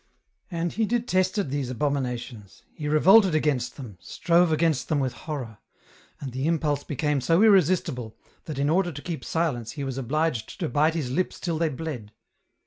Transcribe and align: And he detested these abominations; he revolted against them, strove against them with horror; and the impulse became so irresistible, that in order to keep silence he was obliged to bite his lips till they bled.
And 0.49 0.73
he 0.73 0.87
detested 0.87 1.51
these 1.51 1.69
abominations; 1.69 2.63
he 2.73 2.87
revolted 2.87 3.35
against 3.35 3.77
them, 3.77 3.99
strove 4.01 4.51
against 4.51 4.89
them 4.89 4.99
with 4.99 5.13
horror; 5.13 5.59
and 6.19 6.31
the 6.31 6.47
impulse 6.47 6.83
became 6.83 7.21
so 7.21 7.43
irresistible, 7.43 8.17
that 8.45 8.57
in 8.57 8.67
order 8.67 8.91
to 8.91 9.01
keep 9.03 9.23
silence 9.23 9.73
he 9.73 9.83
was 9.83 9.99
obliged 9.99 10.59
to 10.59 10.69
bite 10.69 10.95
his 10.95 11.11
lips 11.11 11.39
till 11.39 11.59
they 11.59 11.69
bled. 11.69 12.13